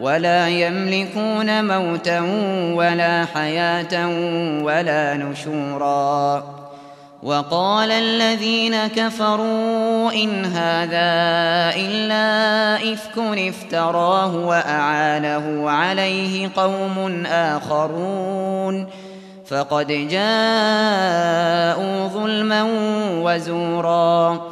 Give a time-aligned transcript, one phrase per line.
[0.00, 2.20] ولا يملكون موتا
[2.74, 4.08] ولا حياة
[4.62, 6.44] ولا نشورا.
[7.22, 11.12] وقال الذين كفروا إن هذا
[11.76, 18.86] إلا إفك افتراه وأعانه عليه قوم آخرون.
[19.48, 20.22] فقد جاءوا
[22.08, 22.66] ظلما
[23.22, 24.51] وزورا.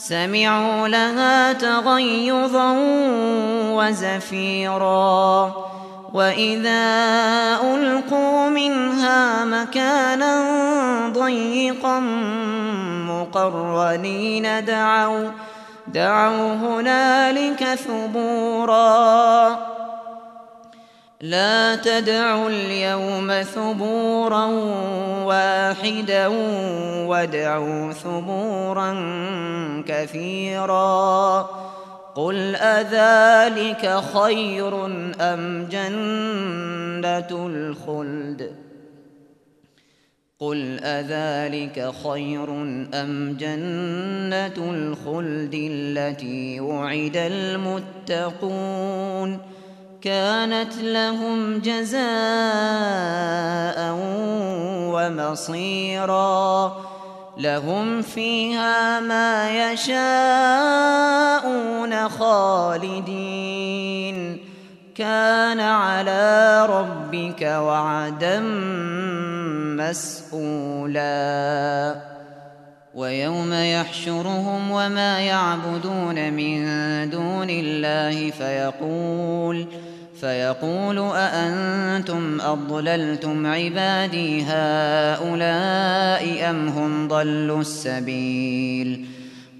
[0.00, 2.76] سمعوا لها تغيظا
[3.70, 5.52] وزفيرا.
[6.14, 6.82] وإذا
[7.62, 10.42] ألقوا منها مكانا
[11.12, 12.00] ضيقا
[13.08, 15.30] مقرنين دعوا
[15.86, 19.56] دعوا هنالك ثبورا.
[21.20, 24.44] لا تدعوا اليوم ثبورا
[25.24, 26.26] واحدا
[27.06, 28.94] وادعوا ثبورا
[29.88, 31.40] كثيرا.
[32.14, 34.86] قل أذلك خير
[35.20, 38.52] أم جنة الخلد؟
[40.38, 42.50] قل أذلك خير
[42.94, 47.16] أم جنة الخلد التي وعد
[48.16, 48.80] المتقون؟
[50.02, 52.00] كانت لهم جزاء
[54.94, 56.76] ومصيرا.
[57.38, 60.08] لهم فيها ما يشاءون
[62.08, 63.40] خالدين.
[64.94, 68.40] كان على ربك وعدا
[69.80, 71.10] مسئولا
[72.94, 76.60] ويوم يحشرهم وما يعبدون من
[77.10, 79.89] دون الله فيقول فيقول
[80.98, 89.06] أأنتم أضللتم عبادي هؤلاء أم هم ضلوا السبيل؟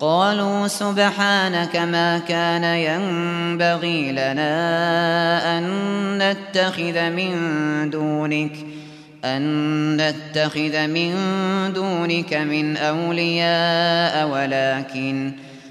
[0.00, 5.64] قالوا سبحانك ما كان ينبغي لنا أن
[6.18, 7.34] نتخذ من
[7.90, 8.52] دونك
[9.24, 11.14] أن نتخذ من
[11.74, 15.32] دونك من أولياء ولكن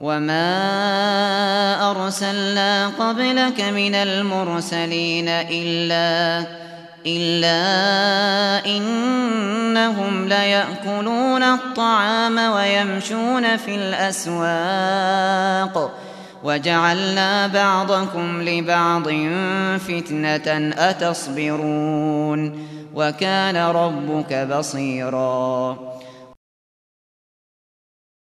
[0.00, 6.46] وما أرسلنا قبلك من المرسلين إلا
[7.06, 15.20] إلا إنهم ليأكلون الطعام ويمشون في الأسواق
[16.44, 19.08] وجعلنا بعضكم لبعض
[19.78, 25.95] فتنة أتصبرون وكان ربك بصيراً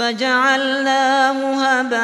[0.00, 1.98] فجعلناه هباء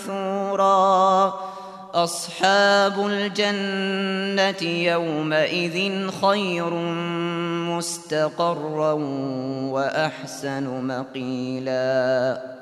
[0.00, 1.34] منثورا.
[1.94, 6.70] أصحاب الجنة يومئذ خير
[7.70, 8.92] مستقرا
[9.70, 12.61] وأحسن مقيلاً.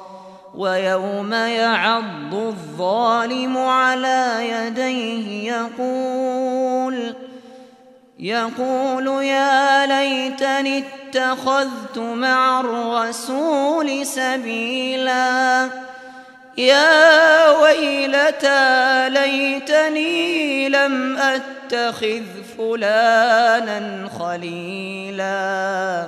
[0.55, 7.15] ويوم يعض الظالم على يديه يقول
[8.19, 15.69] يقول يا ليتني اتخذت مع الرسول سبيلا.
[16.57, 22.23] يا ويلتى ليتني لم أتخذ
[22.57, 26.07] فلانا خليلا.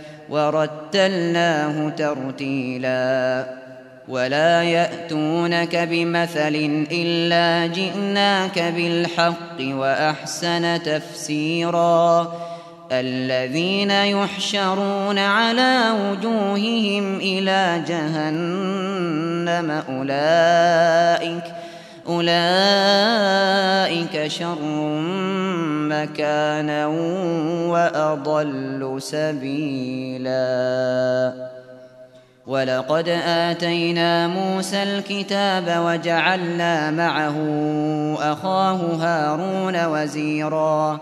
[0.31, 3.45] ورتلناه ترتيلا
[4.07, 12.33] ولا يأتونك بمثل إلا جئناك بالحق وأحسن تفسيرا
[12.91, 21.43] الذين يحشرون على وجوههم إلى جهنم أولئك
[22.07, 22.31] أولئك
[24.27, 24.61] شر
[25.89, 26.87] مكانا
[27.67, 30.41] وأضل سبيلا.
[32.47, 37.37] ولقد آتينا موسى الكتاب وجعلنا معه
[38.19, 40.99] أخاه هارون وزيرا.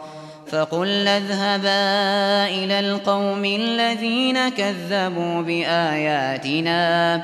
[0.51, 7.23] فقلنا اذهبا إلى القوم الذين كذبوا بآياتنا.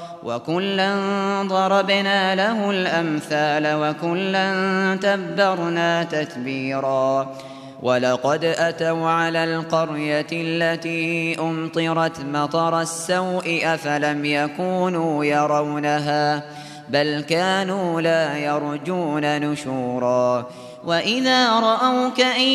[0.23, 0.93] وكلا
[1.47, 4.47] ضربنا له الأمثال وكلا
[5.01, 7.35] تبرنا تتبيرا.
[7.81, 16.43] ولقد أتوا على القرية التي أمطرت مطر السوء أفلم يكونوا يرونها
[16.89, 20.47] بل كانوا لا يرجون نشورا.
[20.85, 22.51] وإذا رأوك إن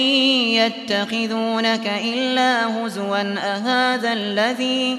[0.61, 4.99] يتخذونك إلا هزوا أهذا الذي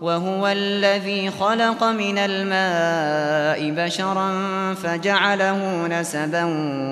[0.00, 4.30] وهو الذي خلق من الماء بشرا
[4.74, 6.44] فجعله نسبا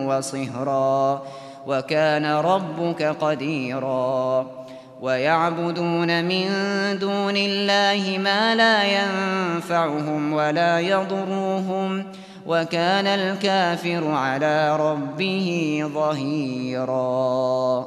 [0.09, 1.23] وصهرا
[1.67, 4.47] وكان ربك قديرا.
[5.01, 6.49] ويعبدون من
[6.99, 12.07] دون الله ما لا ينفعهم ولا يضروهم
[12.47, 17.87] وكان الكافر على ربه ظهيرا.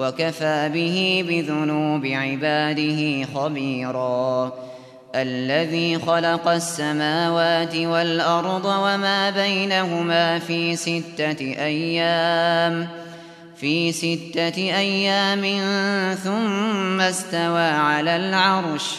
[0.00, 4.52] وكفى به بذنوب عباده خبيرا.
[5.14, 12.88] الذي خلق السماوات والأرض وما بينهما في ستة أيام
[13.56, 15.42] في ستة أيام
[16.14, 18.94] ثم استوى على العرش.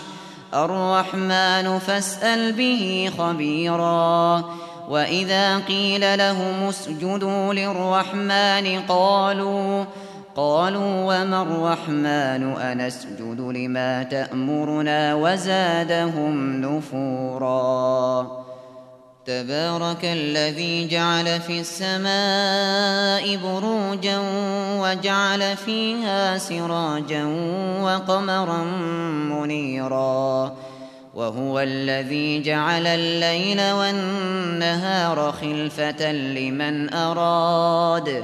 [0.53, 4.43] الرحمن فاسأل به خبيراً.
[4.89, 9.86] وإذا قيل لهم اسجدوا للرحمن قالوا قالوا
[10.38, 18.22] وما الرحمن أنسجد لما تأمرنا وزادهم نفورا.
[19.26, 24.20] تبارك الذي جعل في السماء بروجا
[24.80, 27.26] وجعل فيها سراجا
[27.82, 28.64] وقمرا
[29.32, 30.56] منيرا.
[31.16, 38.24] وهو الذي جعل الليل والنهار خلفة لمن أراد.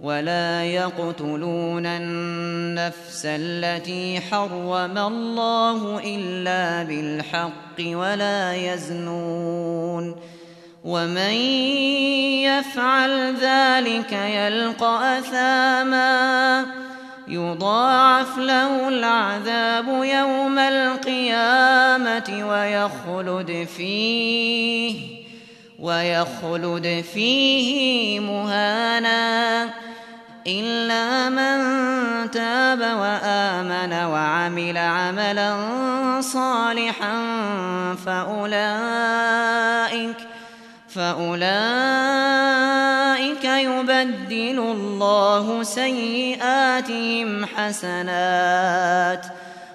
[0.00, 10.16] ولا يقتلون النفس التي حرم الله إلا بالحق ولا يزنون
[10.84, 11.34] ومن
[12.46, 16.66] يفعل ذلك يلقى أثاما
[17.28, 25.18] يضاعف له العذاب يوم القيامة ويخلد فيه
[25.78, 29.27] ويخلد فيه مهانا
[30.48, 31.58] إلا من
[32.30, 35.56] تاب وآمن وعمل عملا
[36.20, 37.14] صالحا
[38.06, 39.18] فأولئك
[40.88, 41.54] فأولئك
[43.44, 49.26] يبدل الله سيئاتهم حسنات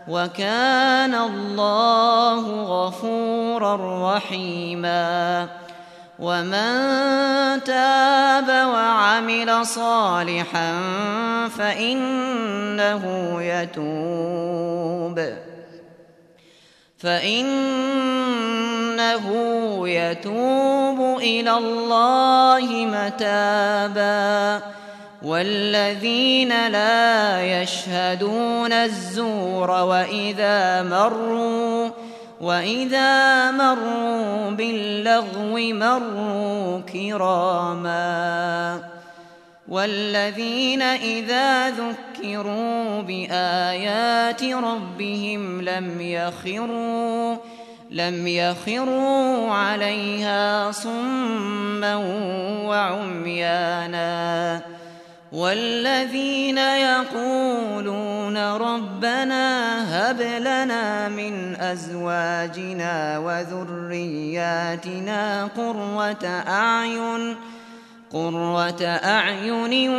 [0.07, 5.62] وكان الله غفورا رحيماً
[6.19, 10.73] ومن تاب وعمل صالحا
[11.57, 13.03] فإنه
[13.41, 15.19] يتوب
[17.03, 18.13] فإنه
[19.89, 24.61] يتوب إلى الله متابا
[25.23, 31.89] والذين لا يشهدون الزور وإذا مروا
[32.43, 38.83] وإذا مروا باللغو مروا كراما
[39.67, 47.35] والذين إذا ذكروا بآيات ربهم لم يخروا
[47.91, 51.95] لم يخروا عليها صما
[52.65, 54.61] وعميانا
[55.33, 59.45] والذين يقولون ربنا
[59.89, 64.83] هب لنا من أزواجنا وذرياتنا
[65.45, 67.35] قرة أعين
[68.13, 69.89] قرة أعين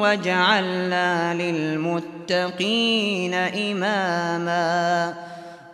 [0.00, 5.14] واجعلنا للمتقين إماما.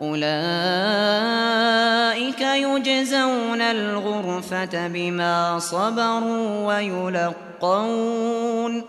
[0.03, 0.31] أولئك
[2.41, 8.85] يجزون الغرفة بما صبروا ويلقون يلقون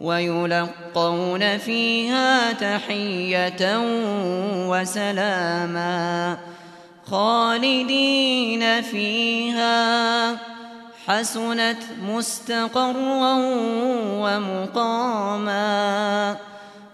[0.00, 3.78] ويلقون فيها تحية
[4.68, 6.38] وسلاما
[7.06, 10.36] خالدين فيها
[11.06, 13.34] حسنت مستقرا
[14.22, 15.56] ومقاما